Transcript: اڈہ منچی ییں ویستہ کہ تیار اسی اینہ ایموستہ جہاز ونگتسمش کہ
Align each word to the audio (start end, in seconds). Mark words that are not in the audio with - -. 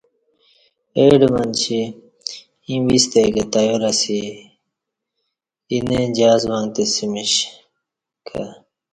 اڈہ 1.03 1.27
منچی 1.33 1.79
ییں 2.67 2.81
ویستہ 2.87 3.21
کہ 3.33 3.43
تیار 3.53 3.83
اسی 3.89 4.19
اینہ 5.69 5.95
ایموستہ 5.97 6.13
جہاز 6.17 6.41
ونگتسمش 6.49 7.31
کہ 8.27 8.41